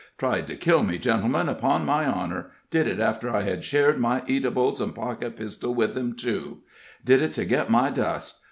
Tried 0.17 0.47
to 0.47 0.55
kill 0.55 0.81
me, 0.81 0.97
gentlemen, 0.97 1.47
upon 1.47 1.85
my 1.85 2.07
honor! 2.07 2.49
did 2.71 2.87
it 2.87 2.99
after 2.99 3.29
I 3.29 3.43
had 3.43 3.63
shared 3.63 3.99
my 3.99 4.23
eatables 4.25 4.81
and 4.81 4.95
pocket 4.95 5.35
pistol 5.35 5.75
with 5.75 5.95
him, 5.95 6.15
too. 6.15 6.61
Did 7.05 7.21
it 7.21 7.33
to 7.33 7.45
get 7.45 7.69
my 7.69 7.91
dust. 7.91 8.39